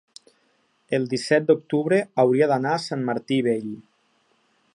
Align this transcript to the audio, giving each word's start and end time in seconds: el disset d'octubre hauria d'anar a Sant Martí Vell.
el 0.97 1.05
disset 1.11 1.45
d'octubre 1.51 2.01
hauria 2.25 2.49
d'anar 2.53 2.75
a 2.79 2.83
Sant 2.89 3.05
Martí 3.11 3.43
Vell. 3.51 3.73